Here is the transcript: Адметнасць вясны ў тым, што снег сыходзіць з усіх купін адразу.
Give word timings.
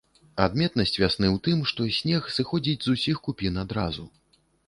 Адметнасць 0.43 0.95
вясны 1.01 1.27
ў 1.31 1.37
тым, 1.49 1.59
што 1.73 1.87
снег 1.99 2.31
сыходзіць 2.37 2.81
з 2.87 2.97
усіх 2.97 3.21
купін 3.27 3.63
адразу. 3.67 4.09